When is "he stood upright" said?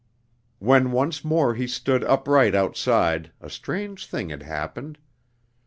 1.53-2.55